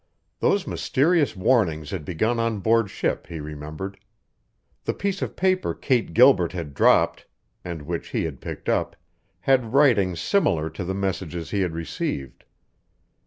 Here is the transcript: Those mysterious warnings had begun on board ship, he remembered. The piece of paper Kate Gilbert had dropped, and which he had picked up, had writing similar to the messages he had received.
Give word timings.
Those 0.39 0.65
mysterious 0.65 1.35
warnings 1.35 1.91
had 1.91 2.03
begun 2.05 2.39
on 2.39 2.57
board 2.57 2.89
ship, 2.89 3.27
he 3.27 3.39
remembered. 3.39 3.99
The 4.85 4.95
piece 4.95 5.21
of 5.21 5.35
paper 5.35 5.75
Kate 5.75 6.15
Gilbert 6.15 6.53
had 6.53 6.73
dropped, 6.73 7.27
and 7.63 7.83
which 7.83 8.07
he 8.07 8.23
had 8.23 8.41
picked 8.41 8.67
up, 8.67 8.95
had 9.41 9.73
writing 9.73 10.15
similar 10.15 10.71
to 10.71 10.83
the 10.83 10.95
messages 10.95 11.51
he 11.51 11.61
had 11.61 11.75
received. 11.75 12.45